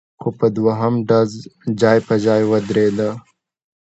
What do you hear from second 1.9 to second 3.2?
پر ځای ودرېده،